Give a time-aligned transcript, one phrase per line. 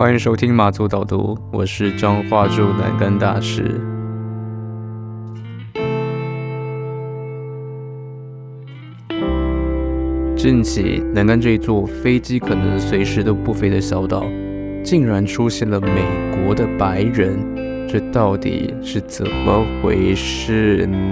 [0.00, 3.78] 欢迎收听马祖导读，我是彰化驻南竿大使。
[10.34, 14.24] 近期，南竿这座飞机可能随时都不飞的小岛，
[14.82, 16.02] 竟然出现了美
[16.46, 17.38] 国的白人，
[17.86, 21.09] 这到底是怎么回事呢？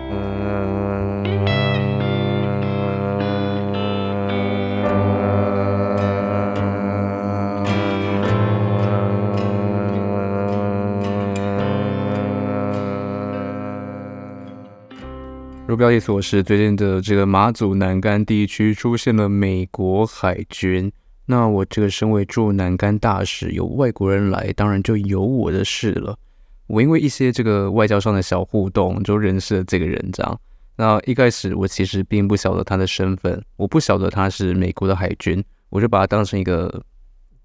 [15.79, 20.93] 标题所示，最近的这个马祖南竿地区出现了美国海军。
[21.27, 26.19] 那我这个身为驻南竿大使，有外国人来，当然就有我的事了。
[26.67, 30.41] 我因为一些这个外交上的小互动，就认识了这个人这样。
[30.77, 36.83] 那一开始我其实并不晓得他的身份，我不晓得他是美国的海军，我就把他当成一个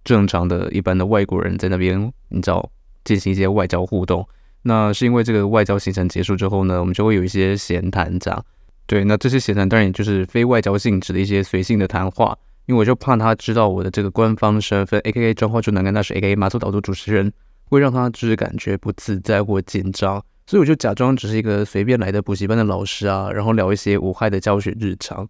[0.04, 2.68] 正常的一般的外国人，在那边你知道
[3.03, 4.28] 进行一些外交互动。
[4.64, 8.45] 那是因为这个外交行程结束之后呢，我们就会有一些闲谈，这样。
[8.86, 15.34] 对，那这些闲谈当然也就是非外交性质的一些随性的谈话，因为我就怕他知道我的这个官方身份，A.K.A.
[15.34, 16.36] 彰化驻南竿大使，A.K.A.
[16.36, 17.31] 马祖导读主持人，
[17.66, 25.28] 会让他就是感觉不自在或紧张，所以我就假装只是一个随便来的补习班的老师啊，然后聊一些无害的教学日常。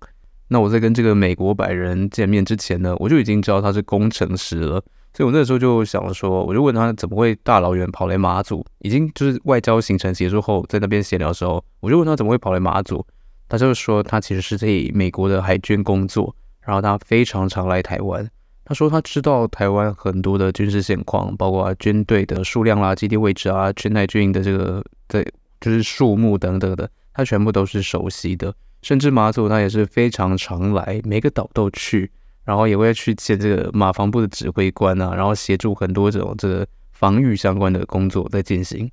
[0.48, 4.84] 那我在跟这个美国白人见面之前呢，我就已经知道他是工程师了。
[5.16, 13.06] 所以我那时候就想说，我就问他怎么会大老远跑来马祖，已经就是外交行程结束后，在那边闲聊的时候，我就问他怎么会跑来马祖，
[13.48, 18.28] 他就说他其实是在美国的海军工作，然后他非常常来台湾。
[18.66, 25.24] 他说他知道台湾很多的军事现况，包括军队的数量啦、基地位置啊、全台军营的这个对，
[25.60, 28.52] 就是数目等等的，他全部都是熟悉的。
[28.82, 32.10] 甚至马祖他也是非常常来，每个岛都去。
[32.46, 38.90] 然后也会去见这个马防部的指挥官啊，然后协助很多这种这个防御相关的工作在进行。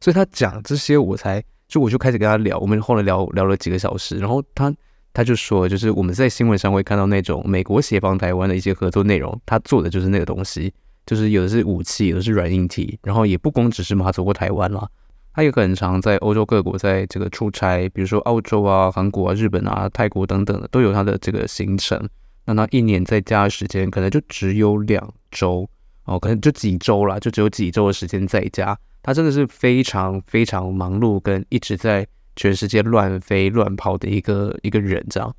[0.00, 4.18] 所以他讲这些，我才就我就开始跟他聊，我们后来聊聊了几个小时。
[4.18, 4.74] 然后他
[5.12, 10.72] 他就说，就是我们在新闻上会看到那种美国协防台湾的一些合作内容，他做的就是那个东西，
[11.04, 12.98] 就是有的是武器，有的是软硬体。
[13.02, 14.88] 然后也不光只是马祖或台湾啦，
[15.34, 22.08] 他也很常在欧洲各国在这个出差，比如说澳洲啊、韩国啊、日本啊、泰国等等的，都有他的这个行程。
[22.52, 25.68] 那他一年在家的时间可能就只有两周
[26.04, 28.76] 哦，可能就几周啦，就只有几周的时间在家。
[29.02, 35.34] 他真的是非常非常忙碌，跟一直在全世界乱飞乱跑的一个一个人这样。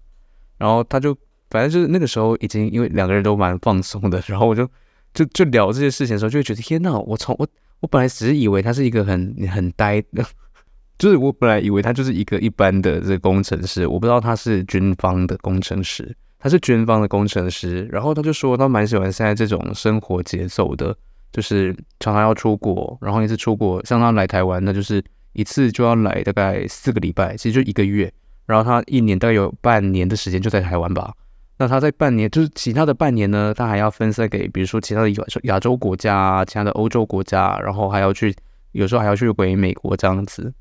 [0.57, 1.13] 然后他就
[1.49, 4.67] 反正就是那个时候已经因为两个人都蛮放松的，然后我就
[5.13, 6.97] 就就聊这些事情的时候，就会觉得天哪！
[6.97, 7.47] 我从我
[7.81, 10.23] 我本来只是以为他是一个很很呆的，
[10.97, 16.15] 就是我本来以为他就是一个一般的这个工程师，我不知道他是军方的工程师。
[16.43, 20.93] 他是军方的工程师，然后他就说他蛮喜欢现在这种生活节奏的，
[21.31, 25.03] 就是常常要出国，然后一次出国，像他来台湾，那就是
[25.33, 28.11] 一次就要来大概四个礼拜，其实就一个月，
[28.47, 31.13] 然后他一年大概有半年的时间就在台湾吧。
[31.57, 38.35] 那他在半年，就是其他的半年呢，他还要分散给，比如说其他的亚亚洲国家啊、其他的欧洲国家，然后还要去，
[38.71, 40.51] 有时候还要去回美国这样子。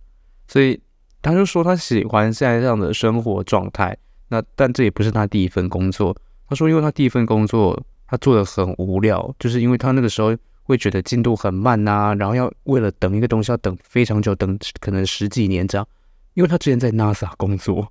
[0.46, 0.78] 所以
[1.22, 3.96] 他就说他喜欢现在这样的生活状态。
[4.30, 6.16] 那但这也不是他第一份工作。
[6.48, 15.86] 他说，因为他第一份工作他做的很无聊，就是因为他那个时候会觉得进度很慢呐、啊，然后要为了等一个东西要等非常久，等可能十几年这样。
[16.34, 17.86] 因为他之前在 NASA 工作，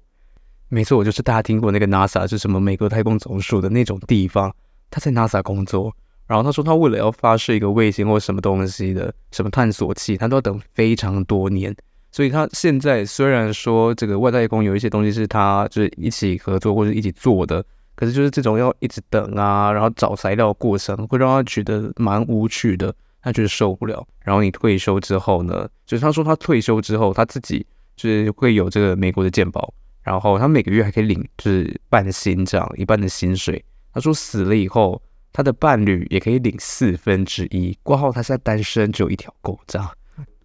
[0.69, 4.53] 没错，我就是大家听过那个 NASA，是什么美国太空总署的那种地方。
[4.89, 5.94] 他在 NASA 工作，
[6.25, 11.75] 然后他说他为了要发射一个卫星或什么东西的什么探索器，他都要等非常多年。
[12.12, 17.64] 所以他现在虽然说这个外太空有一些东西是他就是一起合作或者一起做的，
[17.96, 24.06] 可是就是这种要一直等啊，然后找材料过程会让他觉得蛮无趣的，他觉得受不了。
[24.24, 27.66] 然后你退休之后呢，就是他说他退休之后他自己
[27.96, 33.64] 就是会有这个美国的健保，然后他每个月还可以领就是半薪这样一半的薪水。
[33.94, 35.02] 他说死了以后，
[35.34, 37.78] 他的伴侣也可以领四分之一。
[37.84, 39.90] 挂号他现在单身，只有一条狗这样。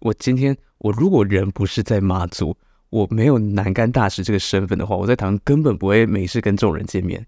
[0.05, 2.55] 我今天，我如果人不是在马祖，
[2.91, 7.25] 我没有南竿大使这个身份的话，我在台湾根本不会没事跟这种人见面。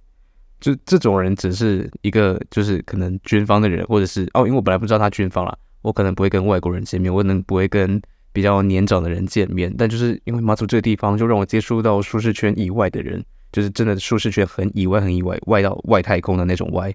[0.60, 8.00] 就这种人只是一个，就是可能军方的人，或者是哦，因为我本来不知道他军方啦，我可能不会跟外国人见面，我可能不会跟
[8.32, 9.74] 比较年长的人见面。
[9.76, 16.94] 但就是因为马祖这个地方，就让我接触到舒适圈以外的人，就是真的舒适圈很以外、很以外，外到外太空的那种外。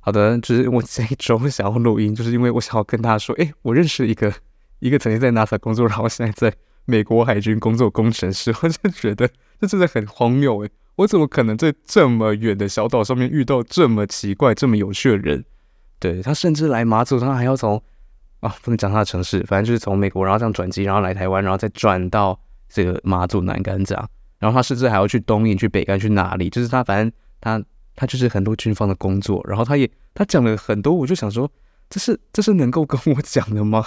[0.00, 4.32] 好的，就是我这一周想要录音，就是因为我想要跟他说，哎，我认识一个。
[4.82, 6.52] 一个曾经在 NASA 工作，然后现在在
[6.86, 9.30] 美国海军工作工程师， 我就觉得
[9.60, 15.44] 这真的很荒谬诶，我怎么可能在这么远的小岛上面遇到这么奇怪、这么有趣的人？
[16.00, 17.80] 对，他甚至来马祖，他还要从
[18.40, 22.36] 啊，不能讲他的城市，反正就是从美国，然后这样转机，然后来台湾，然后再转到
[22.68, 24.08] 这个马祖南竿这样。
[24.40, 26.50] 然后他甚至还要去东引、去北竿、去哪里？
[26.50, 27.62] 就是他反正他
[27.94, 29.40] 他就是很多军方的工作。
[29.46, 31.48] 然后他也他讲了很多，我就想说，
[31.88, 33.86] 这是这是能够跟我讲的吗？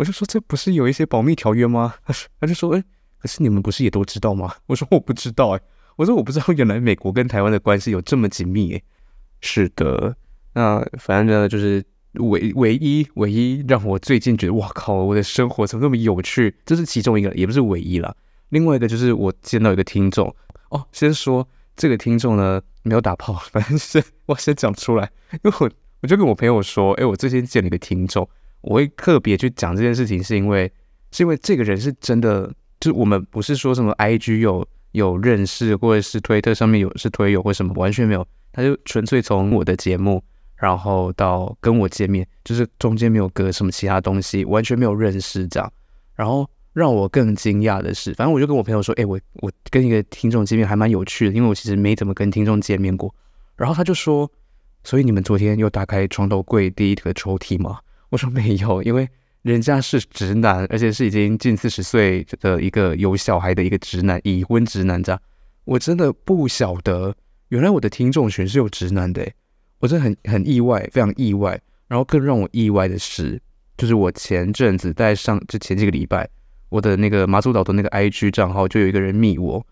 [0.00, 1.94] 我就说这不是有一些保密条约吗？
[2.06, 2.82] 他 说他就说，哎，
[3.18, 4.54] 可是你们不是也都知道吗？
[4.64, 5.60] 我说我不知道，哎，
[5.96, 8.82] 我说我不知道，原来美国跟台湾的关系有这么紧密，哎，
[9.42, 10.16] 是的。
[10.54, 16.56] 那反正呢，就是唯唯一唯一让我最近觉得哇靠，我的生活怎么那么有趣？
[16.64, 18.16] 这是其中一个，也不是唯一了。
[18.48, 20.34] 另外一个就是我见到一个听众
[20.70, 25.70] 哦，先说这个听众呢没有打炮，反正是我先讲出来，因为我
[26.00, 28.26] 我就跟我朋友说，哎，我最近见了一个听众，
[28.62, 30.70] 我会特别去讲这件事情，是因为
[31.12, 40.22] 是因为这个人是真的，就我们不是说什么 IG 有有认识，或者是推特上面有是推友或什么，完全没有，他就纯粹从我的节目。
[40.56, 45.72] 然后到跟我见面，就是中间没有隔什么其他东西，完全没有认识这样。
[46.14, 53.14] 然后让我更惊讶的是，反正我就跟我朋友说：“哎，我我跟一个听众见面还蛮有趣的，因为我其实没怎么跟听众见面过。”
[53.56, 54.30] 然后他就说
[54.84, 57.78] ：“所以你们昨天又打开床头柜第一个抽屉吗？”
[58.10, 59.08] 我说：“没有，因为
[59.42, 65.20] 人家是直男，而且是已经近四十岁的一个有小孩的一个直男，已婚直男这样。
[65.64, 67.14] 我真的不晓得，
[67.48, 69.26] 原来我的听众群是有直男的。”
[69.80, 71.58] 我真的很很意外，非常意外。
[71.88, 73.40] 然后更让我意外的是，
[73.76, 76.28] 就是我前阵子在上，就前几个礼拜，
[76.68, 79.66] 我的那个马祖岛的那个 IG 账号就有一个人密我。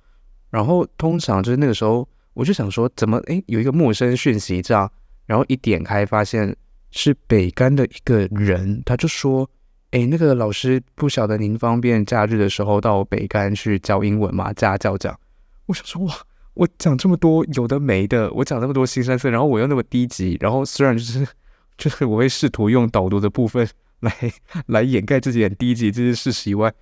[0.50, 4.90] 然后通常就是那个时候，我就想说，怎么诶有一个陌生讯息这样？
[5.26, 6.56] 然后一点开发现
[6.90, 9.49] 是北竿的一个人，他就说
[9.93, 14.52] ：“诶，那个老师不晓得您方便假日的时候到北竿去教英文吗？
[14.52, 15.19] 家教这样。”
[15.67, 16.14] 我想说哇。
[16.55, 21.25] 我讲这么多有的没的，我讲那么多腥膻色，然后我又那么低级，然后虽然就是
[21.79, 23.64] 就是我会试图用导读的部分
[24.00, 24.12] 来
[24.67, 26.73] 来掩盖自己很低级这些事实以外，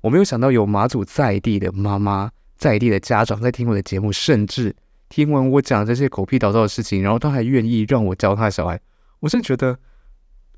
[0.00, 4.74] 我没有想到有马祖在地的妈妈、在地的家长在听我的节目，甚至
[5.08, 8.80] 听完我讲这些狗屁倒灶的事情，然后他还愿意让我教他的小孩，
[9.20, 9.78] 我真觉得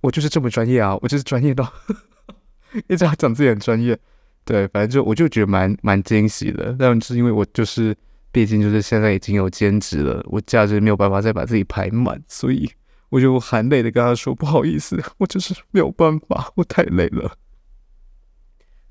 [0.00, 1.72] 我就是这么专业啊，我就是专业到
[2.88, 3.98] 一直要讲自己很专业，
[4.44, 7.96] 对，反正就我就觉得蛮蛮惊喜的，但是因为我就是。
[8.34, 12.66] 毕竟就是现在已经有兼职了，我假日没有办法再把自己排满，所以
[13.10, 17.30] 我就含泪的跟他说：“不好意思，我就是没有办法，我太累了。”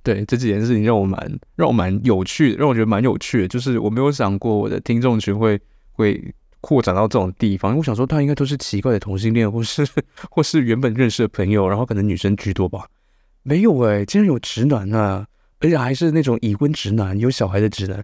[0.04, 5.60] 对，这几件事情让我蛮让我蛮有趣的，让我觉得蛮有趣的，就是我没有想过我的听众群会
[5.94, 6.24] 会
[6.62, 7.76] 扩展到这种地方。
[7.76, 9.86] 我想说，他应该都是奇怪的同性恋，或是
[10.30, 12.88] 或是原本认识的朋友，然后可能女生居多吧？
[13.44, 15.28] 没有哎、竟然有直男啊，
[15.60, 18.04] 而且还是那种已婚直男，有小孩的直男。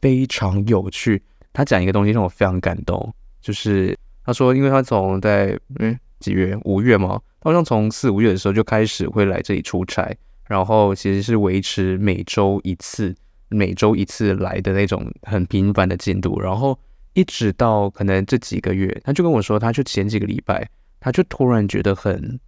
[0.00, 1.20] 非常有趣，
[1.52, 10.16] 他讲一个东西让我非常感动，就是他说，因为他从在嗯几月五月嘛，他好像从四五月的时候就开始会来这里出差，
[10.46, 13.12] 然后其实是维持每周一次，
[13.48, 16.78] 每周一次来的那种很频繁的进度，然后
[17.14, 20.68] 一直到可能这几个月，他就跟我说，他就前几个礼拜，
[21.00, 22.38] 他就突然觉得很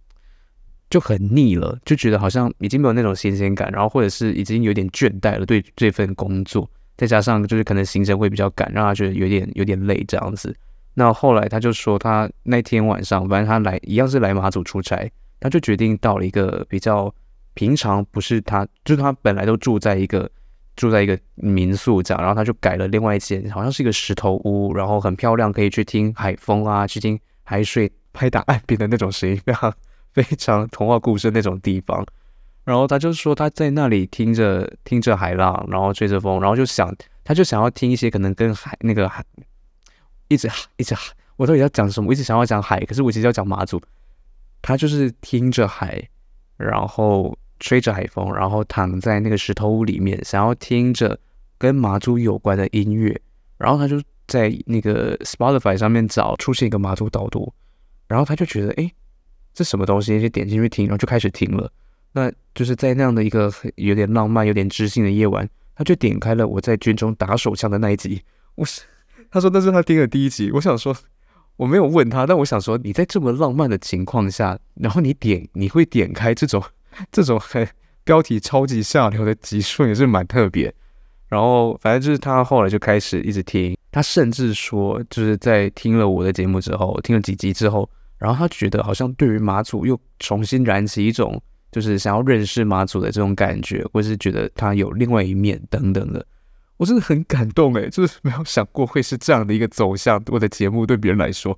[0.89, 6.69] 就很腻了，就觉得好像已经没有那种新鲜感，然后或者是已经有点倦怠了对这份工作。
[6.97, 10.55] 再加上就是可能行程会比较赶，让他觉得有点有点累这样子。
[10.93, 17.11] 那后来他就说，他那天晚上，反正他来一样是来马祖出差，他就决定到了一个比较
[17.53, 20.29] 平常，不是他，就是他本来都住在一个
[20.81, 29.71] 住在一个民宿这样，然后他就改了另外一间，好像是一个石头屋，然后很漂亮，可以去听海风啊，去听海水拍打岸边的那种声音，非常
[30.11, 32.03] 非常童话故事那种地方。
[32.63, 36.91] 然后他就说他在那里听着听着海浪，然后吹着风，然后就想
[37.23, 39.23] 他就想要听一些可能跟海那个海
[40.29, 40.95] 一直一直，
[41.35, 42.11] 我到底要讲什么？
[42.11, 43.79] 一直想要讲海，可是我其实要讲马祖。
[44.63, 46.01] 他就是听着海，
[46.57, 51.17] 然后吹着海风，然后躺在那个石头屋里面，想要听着
[51.57, 53.17] 跟麻祖有关的音乐。
[53.57, 57.53] 然后他就在那个 Spotify 上面找出现一个麻祖导读，
[58.07, 58.91] 然后他就觉得哎，
[59.53, 60.19] 这什么东西？
[60.19, 61.71] 就点进去听，然后就开始听了。
[62.13, 68.21] 那就是在那样的一个有点浪漫、有点知性的夜晚，他就点开了我在军中打手枪的那一集。
[68.55, 68.81] 我是
[69.29, 70.51] 他说那是他听的第一集。
[70.51, 70.93] 我想说
[71.55, 76.61] 我没有问他，但我想说你在这么浪漫的情况下，然后你点你会点开这种
[77.11, 77.67] 这种很
[78.03, 80.73] 标题超级下流的集数也是蛮特别。
[81.27, 91.41] 然后反正就是他后来就开始一直听，他甚至说就是在听了我的节目之后，听了几集之后，然后他觉得好像对于马祖又重新燃起一种。
[91.71, 96.25] 就是想要认识马祖的这种感觉，或是觉得他有另外一面等等的，
[96.75, 100.21] 我真的很感动诶，就是没有想过会是这样的一个走向。
[100.27, 101.57] 我的节目对别人来说，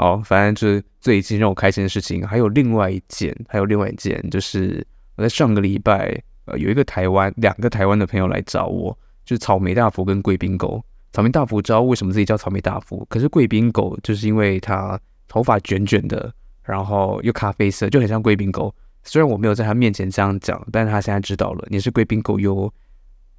[0.00, 4.86] 好，反正就是最近让我开心的事情，还有另外一件，还有另外一件，就是
[5.16, 10.80] 我在上个礼拜，呃，有一个台湾两个台湾的朋友来找我，就是草莓大福跟贵宾狗。
[11.12, 18.72] 草莓大福知道为什么自己叫草莓大福，可是贵宾狗就是因为它头发卷卷的，然后又咖啡色，就很像贵宾狗。
[19.02, 22.72] 虽然我没有在他面前这样讲，但是他现在知道了，你是贵宾狗哟，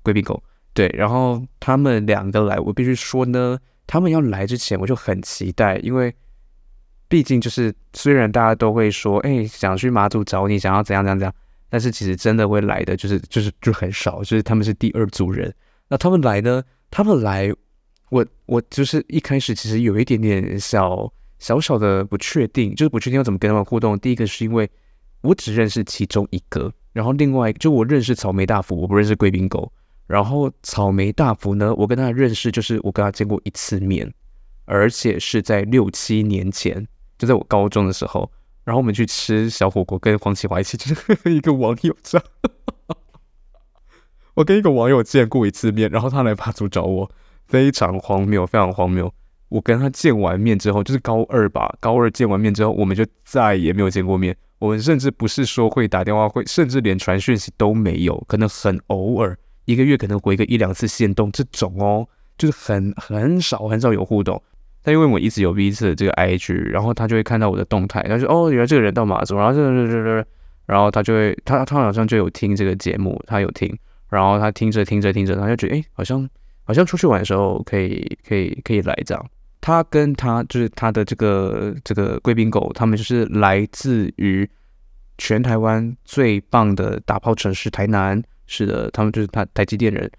[0.04, 0.44] 贵宾狗。
[0.74, 6.14] 对，然后他们两个来，我必须说呢，他们要来之前我就很期待，因为
[7.10, 11.36] 毕竟就是虽然大家都会说，哎，想去马祖找你，想要怎样怎样怎样，
[11.68, 15.54] 但是其实真的会来的就是就是就很少，就是他们是第二组人。
[15.90, 16.64] 那他们来呢？
[16.92, 17.52] 他们来，
[18.10, 23.98] 我我就是一开始其实有一点点小小小的不确定，就是不确定要怎么跟他们互动。
[24.00, 24.70] 第一个是因为
[25.22, 29.72] 我只认识其中一个，然后另外就我认识草莓大福，我不认识贵宾狗。
[30.06, 34.12] 然后草莓大福呢，我跟他认识就是我跟他见过一次面，
[34.66, 36.88] 而且是在六七年前，
[37.20, 38.32] 就在我高中的时候。
[38.66, 42.28] 然后我们去吃小火锅，跟黄启华一起，就是一个网友这样。
[44.36, 47.12] 我跟一个网友见过一次面，然后他来马祖找我，
[47.48, 49.12] 非常荒谬，非常荒谬。
[49.48, 54.38] 我跟他见完面之后，就是高二吧， 高二见完面之后，我们就再也没有见过面。
[54.60, 59.36] 我们甚至不是说会打电话会，甚至连传讯息都没有，可能很偶尔，
[59.66, 62.08] 一个月可能回个一两次线动这种哦，
[62.38, 64.40] 就是很很少很少有互动。
[64.90, 70.26] 但因为我一直有 V 次的这个 IG，然后他就会看到我的动态，他就哦，原来这个人到马祖，然后这这这这，
[70.66, 73.72] 然后他就会他他好像就有听这个节目，他有听。
[74.10, 76.28] 然后他听着听着听着，他就觉得哎，好像
[76.64, 79.24] 好像出去玩的时候可以可以可以来这样。
[79.62, 84.50] 他跟他就是他的这个这个贵宾狗，他们就是来自于
[85.20, 88.20] 全台湾最棒的打炮城市台南。
[88.48, 90.10] 是的，他们就是他台积电人，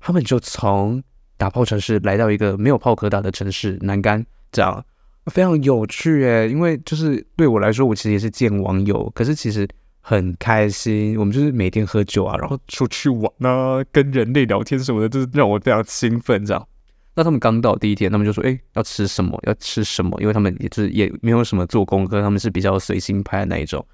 [0.00, 1.00] 他们就从
[1.38, 4.84] 打炮城市来到一个没有炮可打的城市南竿，这样
[5.26, 6.50] 非常有趣诶。
[6.50, 9.66] 因为就是对我来说，我其实也是见网友，可是其实。
[10.00, 16.46] 很开心，我们就是每天喝酒啊，然后出去玩啊，跟人类聊天什么的，就是让我非常兴奋。
[16.46, 16.68] 这样，
[17.14, 19.38] 那他们刚到第一天，他们就说：“哎，要吃什么？
[19.46, 23.84] 要吃什么？”因为他们也是也没有什么做功课，他们是比较随心派的那一种。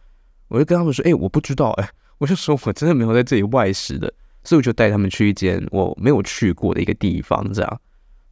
[0.47, 7.53] 我就跟他们说：“哎，我不知道，哎，我就说我真的没有在这里外食的，所以我就带他们去一间我没有去过的一个地方。
[7.53, 7.81] 这样，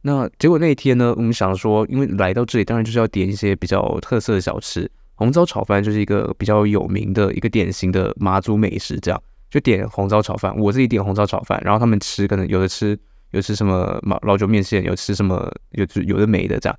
[0.01, 4.89] 那结果那一天呢，我们想说，因为来到这里，当然就是要点一些比较特色的小吃。
[5.15, 10.55] 红糟炒饭就是一个比较有名的一个典型的马祖美食，这样就点红糟炒饭。
[10.57, 12.97] 我自己点红糟炒饭，然后他们吃可能有的吃
[13.31, 16.77] 有吃什么老老酒面线，有吃什么有有的没的这样。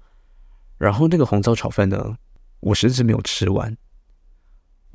[0.78, 2.16] 然后那个红糟炒饭呢，
[2.60, 3.74] 我甚至没有吃完。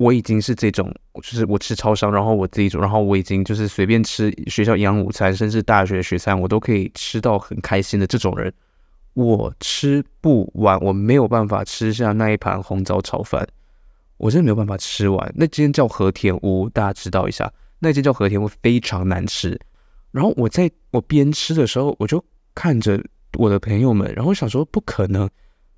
[0.00, 0.90] 我已经是这种，
[1.22, 8.50] 就是我吃超商，然后我自己煮，然后我已经就是随便吃学校营养午餐，甚至大学学餐，我都可以吃到很开心的这种人。
[9.12, 13.46] 我吃不完，我没有办法吃下那一盘红枣炒饭，
[14.16, 15.30] 我真的没有办法吃完。
[15.36, 19.60] 那间叫和田屋，大家知道一下，那间叫和田屋非常难吃。
[20.12, 22.98] 然后我在我边吃的时候，我就看着
[23.34, 25.28] 我的朋友们，然后想说不可能，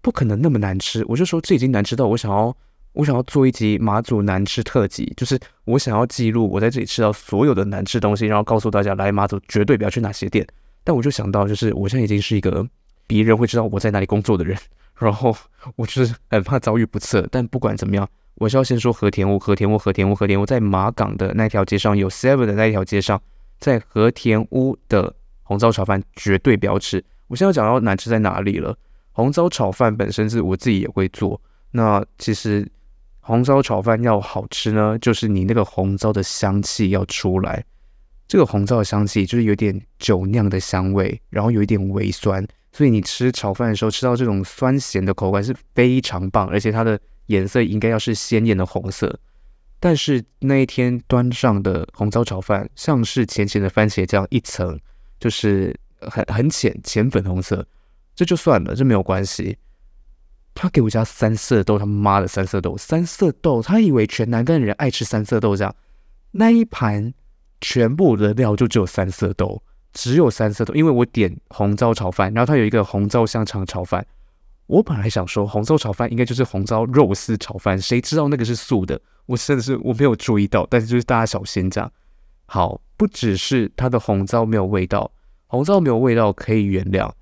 [0.01, 1.05] 不可能那么难吃。
[1.09, 2.57] 我就说这已经难吃到我想要，
[2.93, 10.47] 我想要做一集马祖难吃特辑，就是我想要记录我在这里吃到所有的难吃东西，然后告诉大家来马祖绝对不要去哪些店。
[10.85, 12.67] 但我就想到，就是我现在已经是一个。
[13.05, 14.57] 别人会知道我在哪里工作的人，
[14.97, 15.37] 然后
[15.77, 17.27] 我就是很怕遭遇不测。
[17.31, 23.21] 但不管怎么样，我是要先说和田屋，和田屋，和田屋，和田屋，在马港的那条街上有 Seven 的那条街上，
[23.59, 27.05] 在和田屋的红糟炒饭绝对不要吃。
[27.27, 28.75] 我现在要讲到难吃在哪里了。
[29.11, 31.39] 红糟炒饭本身是我自己也会做，
[31.73, 32.67] 那其实
[33.25, 37.65] 红烧炒饭要好吃呢，就是你那个红糟的香气要出来。
[38.27, 42.45] 这个红糟的香气就是有点酒酿的香味，然后有一点微酸。
[42.73, 49.17] 所以你吃炒饭的时候吃到这种酸咸的口感是非常棒，而且它的颜色应该要是鲜艳的红色。
[49.79, 54.79] 但是那一天端上的红糟炒饭像是浅浅的番茄酱一层，
[55.21, 57.65] 就是很很浅浅粉红色，
[58.17, 59.57] 这就算了，这没有关系。
[60.55, 65.75] 他给我加三色豆，他妈的三色豆，三色豆，他以为全南竿人爱吃三色豆这样，
[66.31, 67.13] 那一盘
[67.61, 69.63] 全部的料就只有三色豆。
[69.95, 74.07] 只有三色豆，因为我点红糟炒饭，然后它有一个红糟香肠炒饭。
[74.67, 78.99] 我本来想说红糟炒饭应该就是红糟肉丝炒饭，谁知道那个是素的？
[79.27, 81.93] 我真的是我没有注意到，但是就是大家小心这样。
[82.47, 85.13] 好，不只是它的红糟没有味道，
[85.47, 87.13] 红糟没有味道可以原谅，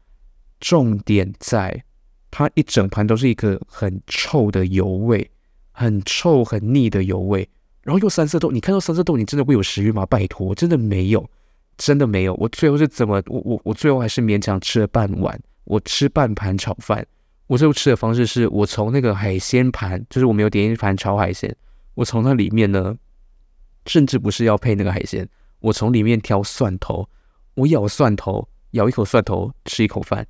[0.60, 1.82] 重点在
[2.30, 5.30] 它一整盘都是一个很臭的油味，
[5.72, 7.48] 很臭很腻的油味，
[7.82, 10.06] 然后又三色豆，你看到三色豆，你真的会有食欲吗？
[10.06, 11.28] 拜托，真的没有。
[11.76, 13.22] 真的没有，我最后是怎么？
[13.26, 17.06] 我我我最后还是勉强吃了半碗，我吃半盘炒饭，
[17.46, 21.56] 我最后吃的方式是我从那个海鲜盘，就是我没有点一盘炒海鲜，
[21.94, 22.94] 我从那里面呢，
[23.86, 25.26] 甚至不是要配那个海鲜，
[25.60, 27.08] 我从里面挑蒜头，
[27.54, 30.26] 我咬蒜头，咬一口蒜头，吃一口饭。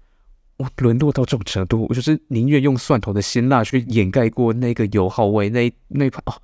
[0.61, 6.35] 我沦落到这种程度，我就是宁愿用蒜头的辛辣去掩盖过那个油耗味，那那一盘哦，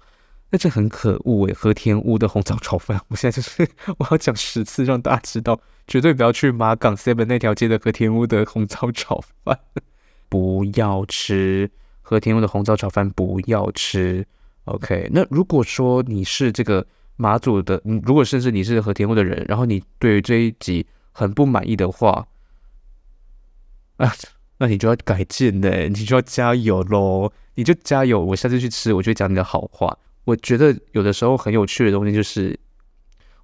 [0.48, 3.68] 那这很可恶诶，和田屋的红糟炒饭，我现在就是
[3.98, 9.58] 我要讲十次，让大家知道，绝对不要去马港 Seven 那条街的和田屋的红糟炒饭，
[10.30, 11.70] 不要吃
[12.00, 14.26] 和田屋的红糟炒饭，不要吃。
[14.64, 22.26] OK，那如果说你是这个马祖的，如果甚至你是和田屋的人，然后你对于这一集很不满意的话，
[23.96, 24.12] 啊，
[24.58, 28.24] 那你就要改进呢，你就要加油喽，你就加油。
[28.24, 29.96] 我下次去吃，我就讲你的好话。
[30.24, 32.58] 我觉得有的时候很有趣的东西就是，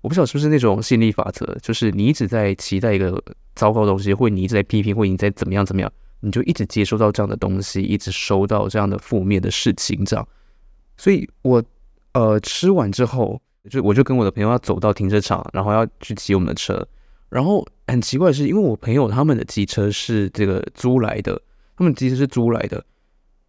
[0.00, 3.22] 我不晓得是不是那种吸引力法则，就是你一直在期待一个
[3.54, 10.26] 糟糕的东西，或你一直在批评，或你在怎么样怎么样，你就一直接收到这样的东西，一直收到这样的负面的事情，这样。
[10.96, 11.62] 所以我
[12.14, 13.40] 呃吃完之后，
[13.70, 16.86] 就我就跟我的朋友要走到停车场，然后要去骑我们的车。
[17.28, 21.38] 然后很奇怪的是，因为我朋友他们的机车是这个租来的，
[21.76, 22.82] 他们机车是租来的，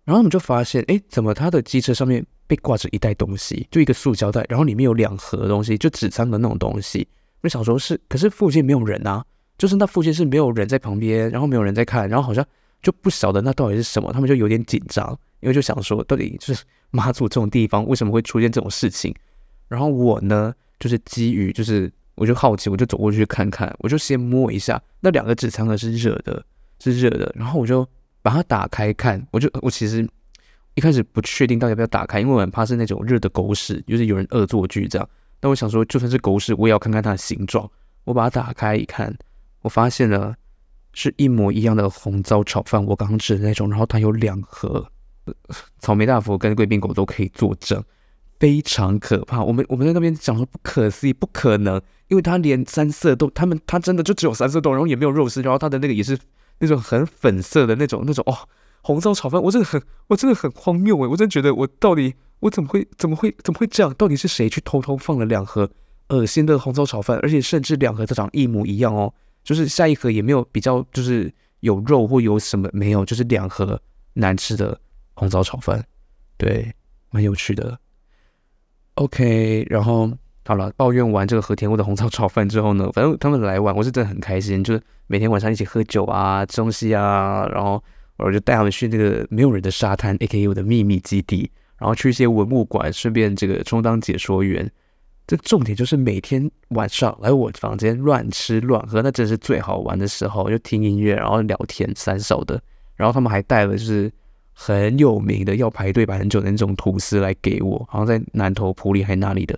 [0.04, 7.08] 然后我们就发现，哎，怎么他的机车上面被挂着一袋东西，就一个塑胶袋，然后里面有两盒东西，就纸张的那种东西。
[7.40, 9.24] 我想说是，可是附近没有人啊，
[9.58, 12.46] 就是那附近是没有人在旁边，然后没有人在看，然后好像
[12.82, 19.16] 就不晓得那到底是什么，他们就有点紧张，因为就想说，到底就是妈祖这种地方为什么会出现这种事情？
[19.70, 21.90] 然后我呢，就是基于就是。
[22.16, 26.46] 我就好奇，我就走过去看看，我就先摸一下那两个纸仓呢，是热的，
[26.80, 27.34] 是热的。
[27.36, 27.88] 然后我就
[28.22, 30.08] 把它打开看，我就我其实
[30.76, 35.10] 一开始不确定到底要不要打开，因为我很怕是那种热的狗屎，就是有人恶作剧这样。
[35.40, 37.70] 但我想说，就算是狗屎，我也要看看它的形状。
[38.06, 39.16] 我把它打开一看，
[39.62, 40.36] 我发现了
[40.94, 43.70] 是一模一样的红糟炒饭，我刚刚吃的那种。
[43.70, 44.86] 然后它有两盒，
[45.80, 47.84] 草莓大福跟贵宾狗都可以作证。
[48.44, 56.20] 非常可怕，我们我们在那边讲说不可思议，不可能，因为他连三色豆，他们他真的就只有三色豆，然后也没有肉丝，然后他的那个也是
[56.60, 58.38] 那种很粉色的那种那种哦，
[58.82, 63.94] 红烧炒饭，我真的很我真的很荒谬诶，我真的觉得我到底我怎么会怎么会怎么会这样？
[63.94, 65.72] 到底是谁去偷偷放了两盒
[66.10, 73.82] 恶心的红烧炒饭，而且甚至两盒都长一模一样哦，就是下一盒也没有比较，就是有肉或有什么没有，就是两盒
[74.16, 74.78] 难吃的
[75.14, 75.82] 红烧炒饭，
[76.36, 76.74] 对，
[77.10, 77.80] 蛮有趣的。
[78.96, 80.12] OK，然后
[80.46, 87.84] 好了，抱怨完这个和田屋的红 烧炒饭之后呢，反正他们来玩，我是真的很开心，就是每天晚上一起喝酒啊、吃东西啊，然后
[88.18, 94.70] 我就带他们去那个没有人的沙滩 AKU 的秘密基地，然后去一些文物馆，顺便这个充当解说员。
[95.26, 102.62] 这重点就是每天晚上来我房间乱吃乱喝，那真是最好玩的时候，就听音乐，然后聊天三小的，
[102.96, 104.12] 然后他们还带了就是。
[104.54, 109.58] 很有名的，要排队排很久的那种吐司来给我，好像在南投埔里还哪里的。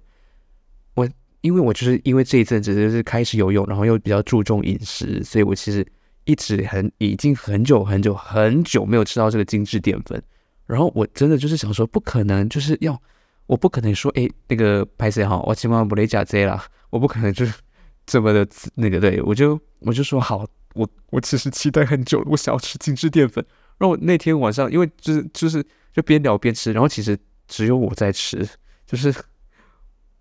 [0.95, 1.07] 我
[1.41, 5.85] 因为我就是因为这一阵子就是开始游泳，然后又比较注重饮食，所以我其实
[6.23, 10.21] 一直很已经很久很久很久没有吃到这个精致淀粉。
[10.65, 12.99] 然后我真的就是想说，不可能就是要，
[13.45, 17.53] 我不可能说，哎，那个拍谁好，我起码不得加这啦，我不可能就是
[18.07, 23.45] 这么的那个，对，我就我就说好，我我其实期待很久了，我想要吃精致淀粉。
[23.77, 28.47] 然后那天晚上，因为就是就是就边聊边吃，然后其实只有我在吃，
[28.85, 29.13] 就是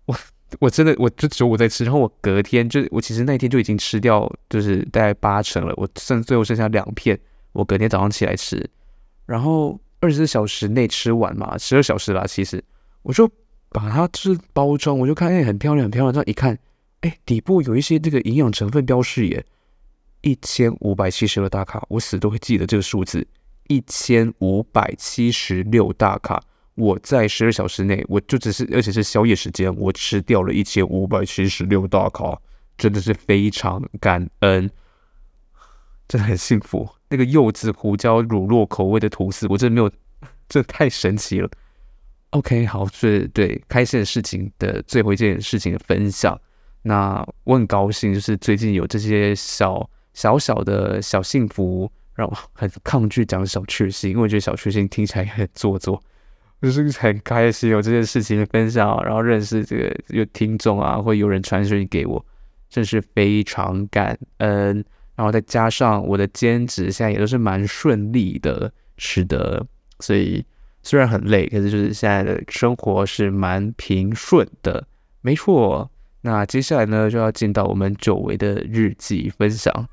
[0.05, 0.15] 我
[0.59, 7.19] 我真的我就只有我在吃，然后我隔天就我其实那天就已经吃掉，就是大概八成了，我剩最后剩下两片，
[7.53, 8.69] 我隔天早上起来吃，
[9.25, 12.63] 然后二十四小时内吃完嘛，十二小时啦，其实
[13.01, 13.27] 我就
[13.69, 16.57] 把它就是包装，我就看哎很漂亮很漂亮，这样一看，
[17.01, 19.45] 哎底部有一些这个营养成分标示耶，
[20.21, 23.25] 一千五百七十二大卡，我死都会记得这个数字。
[23.67, 26.41] 一千五百七十六大卡，
[26.75, 32.39] 我在十二小时内，我就只是，而且是宵夜时间，我吃掉了一千五百七十六大卡，
[32.77, 34.69] 真的是非常感恩，
[36.07, 36.87] 真的很幸福。
[37.09, 39.91] 那个柚子胡椒乳酪口味的吐司，我真的没有，
[40.49, 41.49] 这太神奇了。
[42.31, 46.39] OK，好，是对开心的事情的最后一件事情的分享。
[46.81, 51.91] 那我很高兴，就是最近有这些小小小的小幸福。
[52.15, 56.01] 让我很抗拒讲小确幸，因为我觉得小确幸听起来很做作。
[56.61, 62.25] 就是很开心有这件事情的分享，然后认识这个有听众啊，会有人传讯给我，
[62.69, 64.83] 真是非常感恩。
[65.15, 69.63] 然后再加上我的兼职，现在也都是蛮顺利的，是的。
[69.99, 70.43] 所以
[70.81, 74.87] 虽然很累，可是就是现在的生活是蛮平顺的，
[75.21, 75.89] 没错。
[76.21, 79.87] 那接下来呢，就要进到我们久违的日记分享。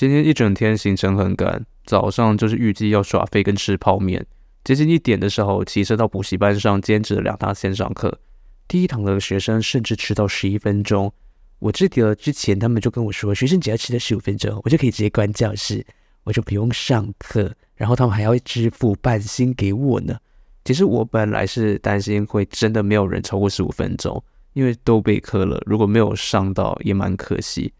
[0.00, 4.26] 今天一整天行程很赶，早上就是预计要耍废跟吃泡面。
[4.64, 8.18] 接近一点的时候，骑车到补习班上兼职了两堂线上课。
[8.66, 11.12] 第一堂的学生甚至迟到十一分钟。
[11.58, 15.84] 我记得之前他们就跟我说，学生只要迟到十五分钟，我就可以直接关教室，
[16.24, 17.54] 我就不用上课。
[17.74, 20.16] 然后他们还要支付半薪给我呢。
[20.64, 27.70] 其实我本来是担心会真的没有人超过十五分钟，因为都备课了，如果没有上到也蛮可惜。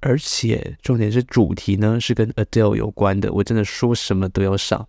[0.00, 4.88] 而且重点是主题呢是跟 Adele 有关的，我真的说什么都要上。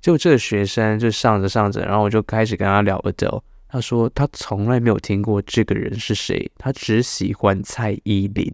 [0.00, 8.52] 就这个学生就上着上着，然后我就开始跟他聊 Adele，他说他从来没有听过这个人是谁，他只喜欢蔡依林。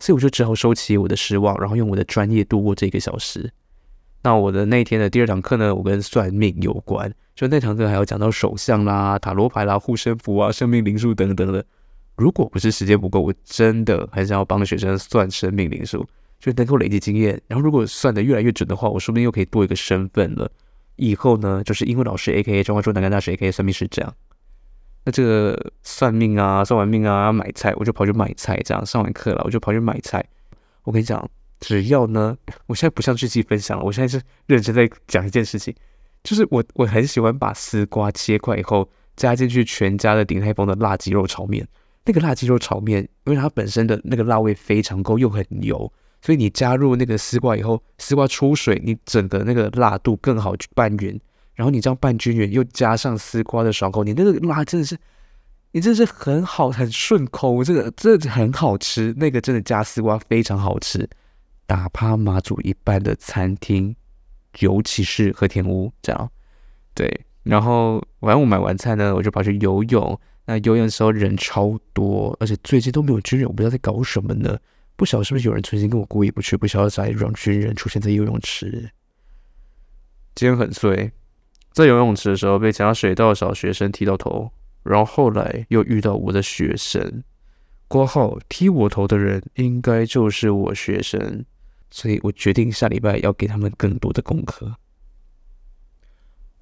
[0.00, 3.52] 所以我就只好收起我的失望，然后用我的专业度过这个小时。
[4.24, 11.64] 那我的那天的第二堂课呢，我跟算命有关，就那堂课还要讲到手相啦、塔罗牌啦、护身符啊、生命灵数等等的。
[12.22, 16.06] 如果不是时间不够，我真的很想要帮学生算生命灵数，
[16.38, 17.40] 就能够累积经验。
[17.48, 20.48] 然后如果算得越来越准的话，我说不定又可以多一个身份了。
[20.94, 22.62] 以后呢，就是英文老师 A.K.A.
[22.62, 23.50] 中华中南大学 A.K.A.
[23.50, 24.14] 算命师这样。
[25.04, 28.56] 那这个算命啊，算完命啊，买菜，我就跑去买菜。
[28.64, 30.24] 这样上完课了，我就跑去买菜。
[30.84, 35.74] 我跟你讲，只要呢，我现在不像日记分享了，我现在是认真在讲一件事情，
[36.22, 41.66] 就是我我很喜欢把丝瓜切块以后加进去全家的鼎泰丰的辣鸡肉炒面。
[42.04, 51.20] 那个辣鸡肉炒面，因为它本身的那个辣味非常够，又很油，所以你加入那个丝瓜以后，丝瓜出水，你整个那个辣度更好拌匀。
[51.54, 54.96] 然后你这样拌均匀，又加上丝瓜的爽口，你那个辣真的是，
[55.72, 59.14] 你真的是很好，很顺口，这个真的很好吃。
[59.18, 61.08] 那个真的加丝瓜非常好吃，
[61.66, 63.94] 打趴马祖一般的餐厅，
[64.60, 66.30] 尤其是和田屋这样。
[66.94, 70.18] 对，然后晚上我买完菜呢，我就跑去游泳。
[70.44, 74.58] 那游泳的时候人超多，而且最近都没有军人，我不知道在搞什么呢？
[74.96, 78.90] 不晓得是不是有人存心跟我故意不去，不晓得在让军人出现在游泳池。
[80.34, 81.10] 今天很衰，
[81.72, 84.50] 在游泳池的时候被其他水道的小学生踢到头，
[84.82, 87.22] 然后后来又遇到我的学生，
[87.88, 91.44] 括号踢我头的人应该就是我学生，
[91.90, 94.74] 所以我决定下礼拜要给他们更多的功课。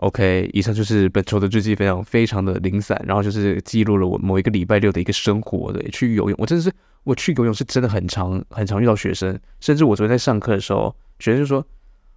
[0.00, 5.70] OK，以上就是本周的日记分享，非常的零散，然后就是记录了我某一个礼拜六的一个生活。
[5.70, 6.72] 对，去游泳，我真的是
[7.04, 11.62] 我去游泳是真的很常很常遇到学生，甚至我昨天在上课的时候，学生就说：“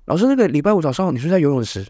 [0.07, 1.85] 老师，那个礼拜五早上你是在游泳池？”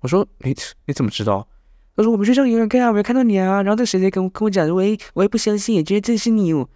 [0.00, 0.54] 我说：“你
[0.86, 1.48] 你怎么知道？”
[1.96, 6.68] 他说：“我们学校有人看啊，我没有看到你啊。”然后那谁谁跟我跟我讲：“喂，我也不相信，觉得这是你哦。”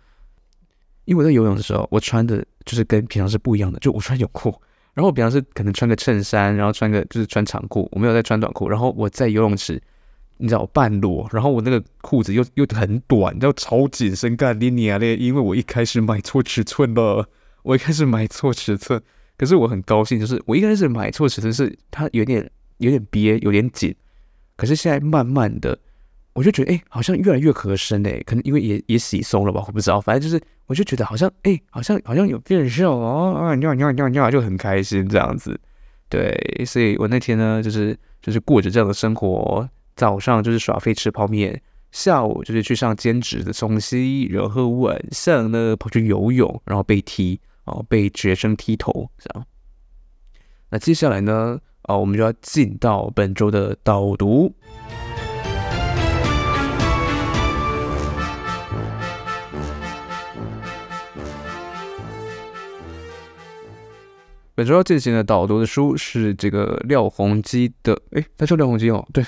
[1.06, 4.52] 因为我在游泳的时候，我穿的就是跟平常是不一样的，就我穿泳裤。
[4.94, 8.68] 然后我平常是可能穿个衬衫，然后穿个就是穿长裤，我没有在穿短裤。
[8.68, 9.80] 然后我在游泳池，
[10.36, 15.16] 你知道我半裸，然后我那个裤子又又很短，然后超紧身干你娘咧！
[15.16, 17.26] 因为我一开始买错尺寸了，
[17.62, 19.00] 我一开始买错尺寸。
[19.38, 23.94] 可是我很高兴，就是我一开始买错尺寸是它有点有点憋，有点紧。
[24.56, 25.78] 可是现在慢慢的。
[26.34, 30.00] 我就觉得，哎、好像越来越合身哎，可能因为也也洗松了吧，我不知道。
[30.00, 35.60] 反正就是，我就觉得好像，哎、好像好像有变瘦哦，啊，尿尿尿尿就很开心这样子。
[36.08, 49.46] 对，所以我那天呢，就是就是过着这样的生活，早上就是耍废吃泡面，下午就是去上兼职的东西，然后晚上呢跑去游泳，然后被踢，哦，被学生踢头这样。
[50.70, 54.54] 那接下来呢，啊，我们就要进到本周的导读。
[64.54, 69.08] 本周要进行的导读的书是这个廖鸿基的，诶，他叫廖鸿基哦。
[69.10, 69.24] 对，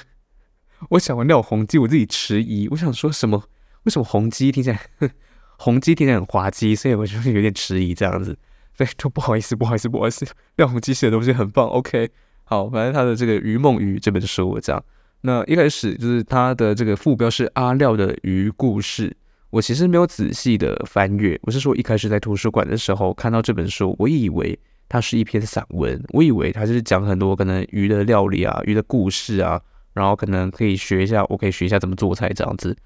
[0.91, 3.43] 我想问廖鸿基，我自己迟疑，我想说什么？
[3.85, 4.79] 为什么鸿基听起来，
[5.57, 8.37] 鸿基听起来很滑稽，所以我就有点迟疑这样子。
[8.77, 10.27] 对，都不好意思，不好意思，不好意思。
[10.57, 12.11] 廖鸿基写的东西很棒，OK。
[12.45, 14.85] 好，反正他的这个《鱼梦鱼》这本书这样。
[15.23, 19.17] 那一开始就是他的这个副标是阿廖的鱼故事，
[19.49, 24.59] 我其实没有仔细的翻阅，我是说一开始在图书馆的时候看到这本书，我以为。
[24.95, 29.61] 它是一篇散文，我以为它就是讲很多可能鱼的料理啊、鱼的故事啊，
[29.93, 32.77] 然后可能可以学一下，我可以学一下怎么做菜这样子。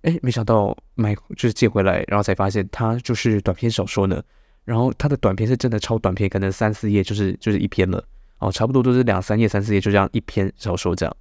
[0.00, 4.22] 诶，没想到买就是借回来，然后才发现它就是短篇小说呢。
[4.64, 8.02] 然后它的短篇是真的超短篇，可能三四页就是就是一篇了
[8.38, 11.14] 哦，差不多都是两三页、三四页就这样一篇小说这样。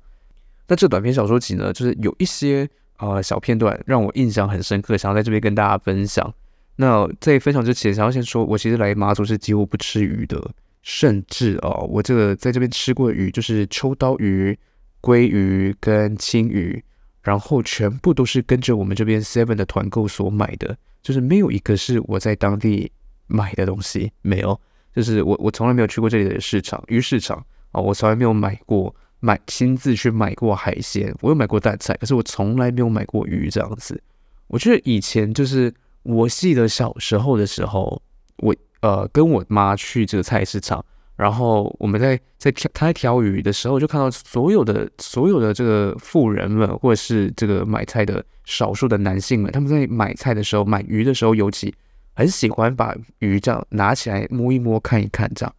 [0.69, 6.33] 那这短篇小说集呢，就是有一些、呃、小片段让我印象很深刻，想要在这边跟大家分享。
[6.77, 10.51] 那在分享之前，想要先说，我其实来马祖是几乎不吃鱼的，
[10.83, 14.57] 甚至啊，我这个在这边吃过鱼就是秋刀鱼、
[15.01, 16.83] 鲑鱼跟青鱼，
[17.23, 22.91] 然后全部都是跟着我们这边 Seven 的团购所买的，就是没有一个是我在当地
[23.25, 24.59] 买的东西，没有，
[24.95, 33.99] 就是我我从来没有去过这里的市场鱼市场啊，我从来没有买过买亲自去买过海鲜，我有买过淡菜，可是我从来没有买过鱼这样子。
[34.45, 35.73] 我觉得以前就是
[36.07, 38.01] 我记得小时候的时候，
[38.37, 40.83] 我呃跟我妈去这个菜市场。
[41.17, 51.73] 然后我们在在挑他在挑鱼的时候，就看到所有的所有的这个富人们，或者是这个买菜的少数的男性们，他们在买菜的时候买鱼的时候，尤其
[52.13, 55.55] 很喜欢把鱼这样拿起来摸一摸、看一看这样。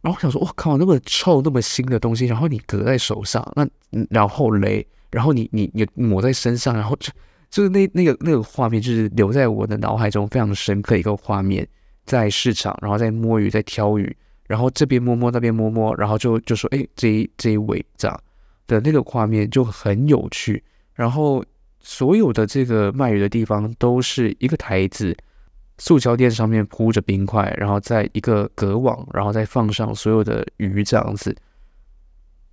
[0.00, 3.64] 然后我想说，我靠，那么臭、那么腥的东西，然后你隔在手上，那
[4.10, 7.12] 然后嘞，然后你你你抹在身上，然后就
[7.52, 11.68] 就是那那个那个画面，就是留在我的脑海中非常深刻一个画面，
[12.06, 14.16] 在市场，然后在摸鱼，在挑鱼。
[14.48, 18.20] 然后这边摸摸，那边摸摸，然后就就说：“哎，这一这一尾这样
[18.66, 20.62] 的那个画面就很有趣。”
[20.94, 21.42] 然后
[21.80, 25.16] 所有的这个卖鱼的地方都是一个台子，
[25.78, 31.34] 塑胶垫上面铺着冰块，然后在一个隔网，然后再放上所有的鱼这样子。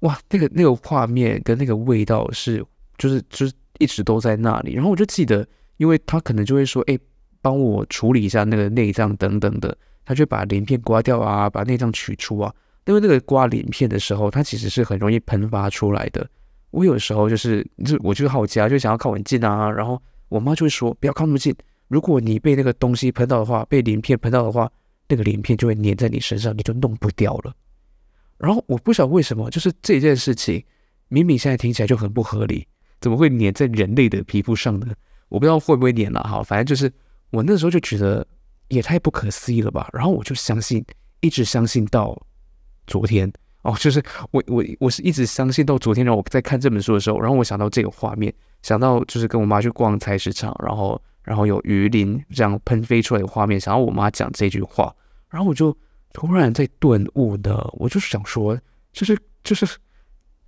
[0.02, 2.64] 哇，那个那个画面跟那个味道是
[3.00, 4.74] 就是就是一直都在那里。
[4.74, 6.96] 然后我就记得，因为他可能就会说：“哎，
[7.42, 12.54] 帮我处理一下那个内脏等等的。”他就把鳞片刮掉啊，把内脏取出啊。
[12.86, 16.28] 因为那个刮鳞片的时候，它其实是很容易喷发出来的。
[16.72, 19.70] 我有时候就是，就我就好奇啊，就想要靠很近啊。
[19.70, 21.56] 然后我妈就会说，不要靠那么近，
[21.88, 24.72] 如果你被那个东西喷到的话，被鳞片喷到的话，
[25.08, 27.54] 那个鳞片就会粘在你身上，你就弄不掉了。
[28.40, 30.64] 然后我不晓得为什么，就是这件事情
[31.10, 32.66] 明明现在听起来就很不合理，
[33.02, 34.88] 怎么会粘在人类的皮肤上呢？
[35.28, 36.92] 我不知道会不会粘了哈，反正就是
[37.30, 38.26] 我那时候就觉得。
[38.70, 39.90] 也太不可思议了吧！
[39.92, 40.86] 然后我就相信，
[41.22, 42.16] 一直相信到
[42.86, 43.28] 昨天
[43.64, 46.06] 哦，就是我我我是一直相信到昨天。
[46.06, 48.32] 然后我在看这本书的时候，然后我想到这个画面，
[48.62, 54.96] 想到就是跟我妈去逛菜市场，然后然后有鱼鳞这样喷飞出来的画面，想要我妈讲这句话，
[55.32, 55.76] 然后我就
[56.14, 58.56] 突然在顿悟的，我就是想说，
[58.94, 59.66] 就是就是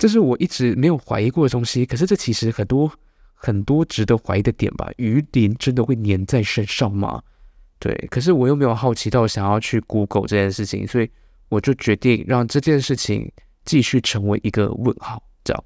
[0.02, 2.90] 这是我一直没有怀疑过的东西，可是这其实很多
[3.34, 4.90] 很多值得怀疑的点吧？
[4.96, 7.22] 鱼鳞真的会粘在身上吗？
[7.78, 11.08] 对，可是我又没有好奇到想要去 Google 这件事情，所以
[11.48, 13.30] 我就决定让这件事情
[13.64, 15.64] 继续成为一个问号，这样。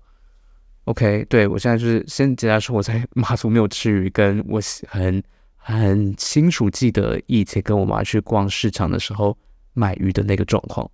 [0.84, 5.22] OK，对，我现在就是先简单说我在马祖没有吃鱼，跟我很
[5.56, 9.34] 很清楚记得以前跟我妈去逛市场的时候
[9.72, 10.90] 买鱼的那个状况。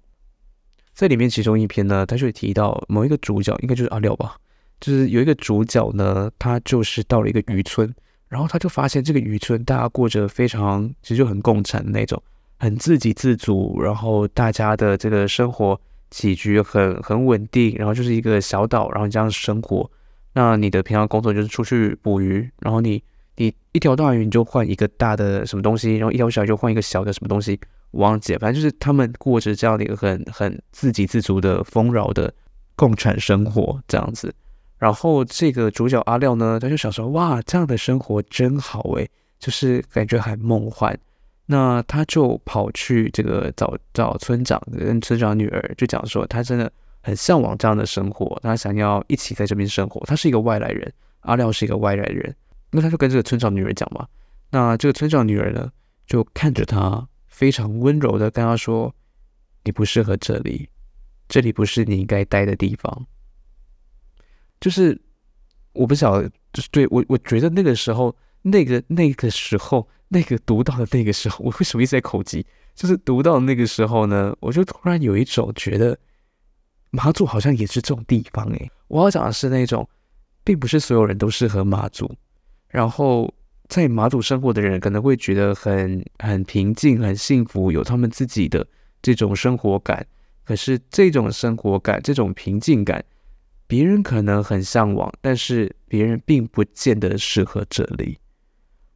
[0.95, 4.37] 在里面其中一篇呢，他就会提到某一个主角，应该就是阿廖吧，
[4.81, 7.93] 就是有一个主角呢，他就是到了一个渔村。
[8.29, 12.23] 然后他就发现这个渔村，大家过着非常其实就很共产的那种，
[12.59, 15.79] 很自给自足，然后大家的这个生活
[16.11, 19.91] 起居很很稳定，然后就是一个小岛，然后这样生活。
[20.33, 23.03] 那你的平常工作就是出去捕鱼，然后你
[23.73, 27.59] 一条大鱼你就换一个大的什么东西，然后一条小鱼就换一个小的什么东西，
[27.93, 32.33] 忘记了，反正就是他们过着这样的一个很很自给自足的丰饶的
[32.77, 34.35] 共产生活这样子。
[34.79, 39.09] 然后这个主角阿廖呢，他就想说：“哇，这样的生活真好诶，
[39.39, 40.99] 就是感觉很梦幻。”
[41.47, 50.01] 那他就跑去这个找找村长，跟村长女儿就讲说，他真的很向往这样的生活，他想要一起在这边生活。
[50.07, 52.35] 他是一个外来人，阿廖是一个外来人，
[52.73, 54.09] 那他就跟这个村长女儿讲嘛。
[54.51, 55.71] 那这个村长女儿呢，
[56.07, 58.93] 就看着他，非常温柔的跟他说
[59.65, 60.69] ：“你不适合这里，
[61.29, 63.07] 这里不是你应该待的地方。”
[64.61, 65.01] 就是
[65.73, 72.47] 我不晓得，就是对我，我觉得那个时候，那个那个时候，那个读到的那个时候，我为什么一直在口急？
[72.75, 75.99] 就是读到那个时候呢，我就突然有一种觉得，
[76.91, 78.71] 马祖好像也是这种地方诶。
[78.89, 79.89] 我要讲的是那种，
[80.45, 82.15] 并不是所有人都适合马祖，
[82.73, 83.33] 然后
[83.69, 88.67] 在马祖生活的人可能会觉得很很平静、很幸福，有他们自己的
[89.01, 90.05] 这种生活感。
[90.45, 93.05] 可是这种生活感、这种平静感。
[93.67, 98.19] 别人可能很向往，但是别人并不见得适合这里。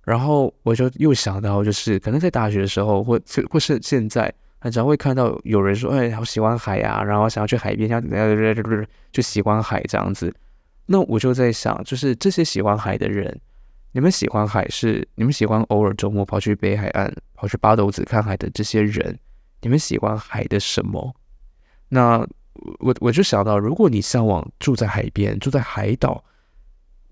[0.05, 3.19] 然后我就又想到，就是可能在大学的时候，或
[3.51, 8.03] 或是现在，很常会看到有人说：“哎，好喜欢海呀，然后想要去海边，像
[9.13, 10.35] 就喜欢海这样子。”
[10.85, 13.41] 那我就在想，就是这些喜欢海的人，
[13.97, 19.19] 你们喜欢海是你们喜欢偶尔周末跑去北海岸、跑去八斗子看海的这些人，
[19.63, 21.17] 你们喜欢海的什么？
[21.89, 22.19] 那？
[22.81, 26.23] 我我就想到，如果你向往住在海边，住在海岛，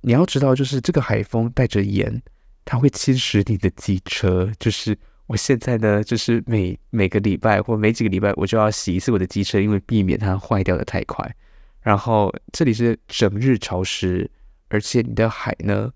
[0.03, 2.23] 你要知道，就是这个海风带着盐，
[2.67, 4.51] 它会侵蚀你的机车。
[4.59, 4.95] 就是
[5.27, 11.35] 我现在呢，就是每每个礼拜或每几个礼拜，我就要洗一次我的机车，因为避免它坏掉的太快。
[11.81, 14.31] 然后这里是整日潮湿，
[14.69, 15.91] 而且你的海呢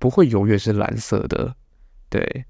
[0.00, 1.54] 不会永远是蓝色的。
[2.08, 2.44] 对，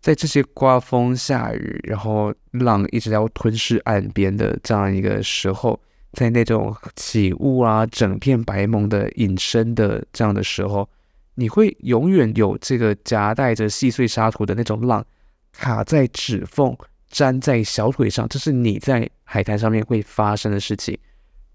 [0.00, 5.80] 在这些刮风下雨，然后浪一直要吞噬岸边的这样一个时候，
[6.12, 10.88] 在那种起雾啊、整片白蒙的隐身的这样的时候，
[11.34, 15.04] 你会永远有这个夹带着细碎沙土的那种浪
[15.50, 16.76] 卡在指缝、
[17.10, 20.96] 粘在小腿上，这是你在海滩上面会发生的事情。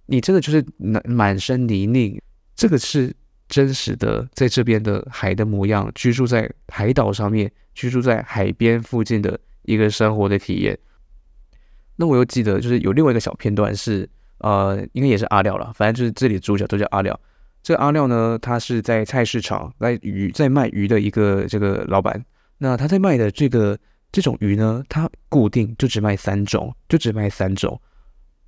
[0.07, 2.19] 你真的就是满满身泥泞，
[2.53, 3.15] 这个是
[3.51, 10.79] 真实的，在这边的海的模样，居住在海岛上面，居住在海边附近的一个生活的体验。
[11.97, 17.19] 那我又记得，就是有另外一个小片段是，呃，应该也是阿廖了，反正就是这里的主角都叫阿廖。
[17.61, 22.23] 这个阿廖呢，他是在菜市场卖鱼，在卖鱼的一个这个老板。
[22.57, 23.77] 那他在卖的这个
[24.13, 27.79] 这种鱼呢，他固定就只卖三种，就只卖三种。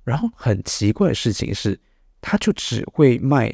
[0.02, 1.78] 然后很奇怪的事情是，
[2.20, 3.52] 他就只会卖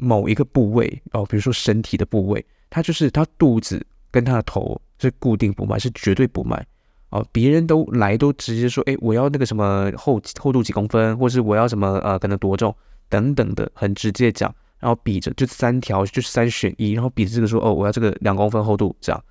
[0.00, 6.66] 某一个部位哦，比如说身体的部位，他就是他肚子跟他的头是固定不卖，是绝对不卖
[7.10, 7.24] 哦。
[7.30, 12.74] 别人都来都直接说，哎，我要那个什么厚厚度几公分，或是我要什么呃，可能多重
[13.08, 19.24] 等等的，很直接讲，然后比着就三条，就是三选一，然后比着这个说，哦，我要这个两公分厚度这样，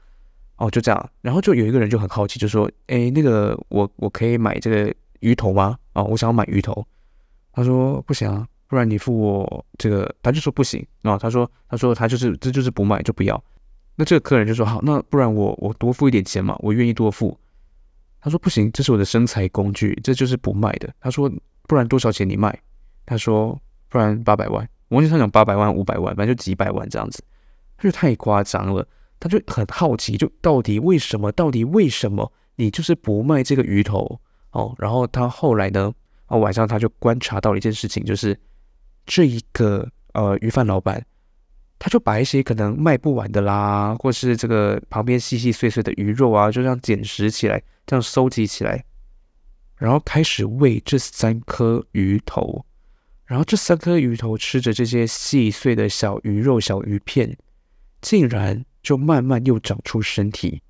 [0.58, 4.94] 哦，就这样，然后就有一个人就很好奇，就说，哎，那个我我可以买这个。
[5.22, 5.78] 鱼头吗？
[5.92, 6.88] 啊、哦，我想要买鱼头。
[7.52, 10.16] 他说不行啊，不然你付我这个。
[10.24, 13.44] 他就说不行啊、他说他说他就是这就是不卖就不要。
[13.96, 17.38] 那这个客人就说好，那不然我我多付一点钱嘛，我愿意多付。
[18.22, 20.90] 他说不行，这是我的生财工具，这就是不卖的。
[21.02, 21.30] 他说
[21.64, 22.58] 不然多少钱你卖？
[23.06, 24.70] 他说不然八百万。
[24.88, 27.24] 我忘记他讲八百万五百万，反正就几百万这样子。
[27.78, 28.88] 他就太夸张了，
[29.20, 31.32] 他就很好奇，就到底为什么？
[31.32, 34.20] 到底为什么你就是不卖这个鱼头？
[34.52, 35.94] 哦，然后他后来呢？
[36.26, 38.38] 啊，晚上他就观察到了一件事情，就是
[39.10, 41.04] 这一个呃鱼贩老板，
[41.80, 48.86] 他就把一些可能卖不完的啦，或是这个旁边细细碎碎的鱼肉啊，就这样捡拾起来，这样收集起来，
[49.78, 52.64] 然后开始喂这三颗鱼头，
[53.26, 57.36] 然后这三颗鱼头吃着这些细碎的小鱼肉、小鱼片，
[58.02, 60.62] 竟然就慢慢又长出身体，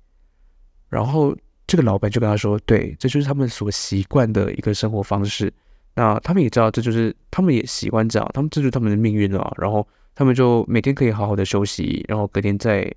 [0.88, 1.36] 然后。
[1.66, 5.54] 这个老板就跟他说：“对，这就是他们所习惯的一个生活方式。
[5.94, 9.54] 那他们也知道，这就是他们也习惯这样，他们这就是他们的命运了。
[9.58, 12.90] 然后他们就每天可以好好的休息，然后隔天再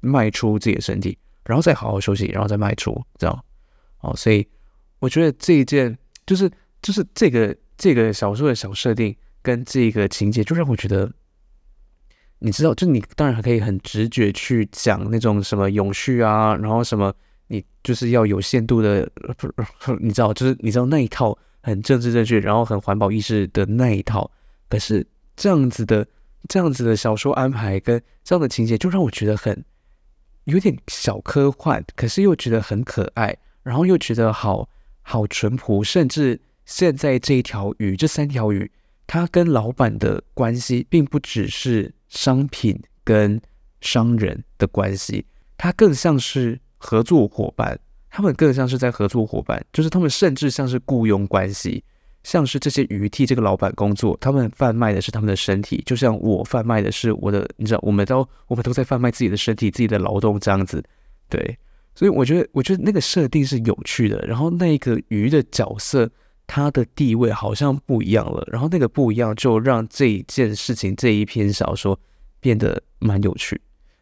[0.00, 3.44] 卖出自己的身体，然后再好好休息，然后再卖出这样。
[4.00, 4.46] 哦，所以
[4.98, 11.10] 我觉得这一件就是就是这个这个小说的小设定跟这个情节，就让我觉得，
[12.38, 17.12] 你知道，就你当然还可以很直觉去讲那种什么永续啊，然后什么。”
[17.52, 19.10] 你就是要有限度的，
[19.98, 24.30] 你知道，就是你知道那一套很政治正确，然后很环保意识的那一套。
[24.68, 26.06] 可是这样子的，
[26.48, 29.64] 这样子的小说安排跟这样的情节，就让我觉得很
[30.44, 34.68] 有点小科幻，可是又觉得很可爱，然后又觉得好
[35.02, 35.82] 好淳朴。
[35.84, 38.70] 甚至现在这一条鱼，这三条鱼，
[39.06, 43.40] 它跟老板的关系，并不只是商品跟
[43.80, 46.60] 商人的关系，它更像是。
[46.82, 47.78] 合作伙伴，
[48.10, 51.82] 他们更像是在合作伙伴，就是他们甚至像是雇佣关系，
[52.24, 60.82] 像是这些鱼替这个老板工作，他们贩卖的是他们的身体，就像我贩卖的是我的，你知道，我们都我们都在贩卖自己的身体、自己的劳动这样子，
[61.28, 61.56] 对，
[61.94, 66.10] 所以我觉得，我觉得那个设定是有趣的，然后那个鱼的角色，
[66.46, 71.98] 他的地位好像不一样了，然后那个不一样就让这一件事情、这一篇小说
[72.40, 73.60] 变得蛮有趣。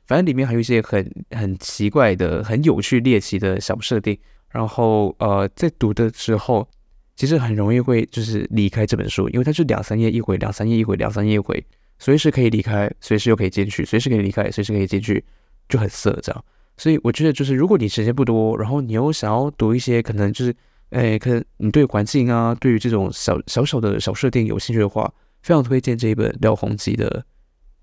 [0.08, 4.18] 反正里面还有一些很很奇怪的、很有趣猎奇的小设定，
[4.48, 6.66] 然后呃，在读的时候，
[7.14, 11.62] 其实很容易会就是离开这本书，因为它是两三页一回，两三页一回，两三页一回，
[11.98, 15.22] 随时可以离开，随时又可以进去，随时可以离开，随时可以进去，
[15.68, 16.44] 就很色这样。
[16.78, 20.56] 所以我觉得就是如果你时间不多，然后你又想要读一些可能就是，
[20.90, 27.26] 诶，可能你对环境啊，对于这种小小小的小设定有兴趣的话，非常推荐这一本廖鸿基的。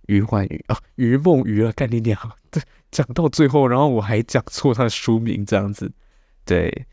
[0.08, 2.18] 余幻雨啊，余梦鱼啊，干你娘！
[2.52, 5.92] 对，讲到最后，然后我还讲错他的书名，这样子。
[6.46, 6.86] 对，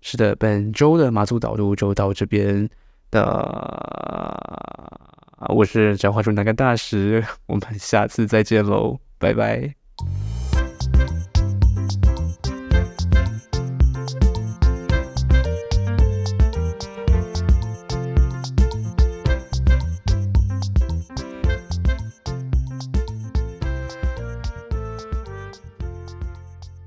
[0.00, 2.68] 是的，本周的马祖导路就到这边
[3.10, 3.22] 的。
[5.48, 9.81] 我是讲话中南竿大使，我们下次再见喽，拜拜。